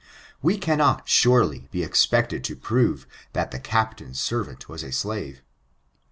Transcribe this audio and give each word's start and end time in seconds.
We 0.41 0.57
cannot, 0.57 1.07
surely, 1.07 1.67
be 1.69 1.83
expected 1.83 2.43
to 2.45 2.55
prove 2.55 3.05
that 3.33 3.51
the 3.51 3.59
captain's 3.59 4.19
servant 4.19 4.67
was 4.67 4.81
a 4.81 4.91
slave. 4.91 5.43